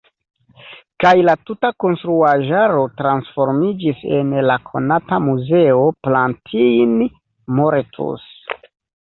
Kaj 1.03 1.09
la 1.25 1.33
tuta 1.49 1.69
konstruaĵaro 1.83 2.85
transformiĝis 3.01 4.01
en 4.21 4.33
la 4.47 4.57
konata 4.71 5.21
Muzeo 5.27 5.85
Plantijn-Moretus. 6.09 8.27